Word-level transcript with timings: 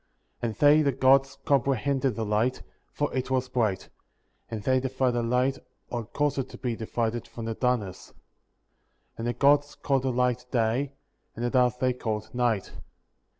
4. 0.39 0.47
And 0.49 0.55
they 0.57 0.81
(the 0.81 0.91
Gods) 0.91 1.37
comprehended 1.45 2.15
the 2.15 2.25
light, 2.25 2.63
for 2.91 3.13
it 3.15 3.29
was 3.29 3.49
bright; 3.49 3.87
and 4.49 4.63
they 4.63 4.79
divided 4.79 5.11
the 5.13 5.21
light, 5.21 5.59
or 5.91 6.05
caused 6.05 6.39
it 6.39 6.49
to 6.49 6.57
be 6.57 6.75
divided, 6.75 7.27
from 7.27 7.45
the 7.45 7.53
darkness. 7.53 8.07
5. 8.07 8.15
And 9.19 9.27
the 9.27 9.33
Gods 9.33 9.75
called 9.75 10.01
the 10.01 10.11
light 10.11 10.47
Day, 10.49 10.93
and 11.35 11.45
the 11.45 11.51
darkness 11.51 11.79
they 11.79 11.93
called 11.93 12.33
Night. 12.33 12.71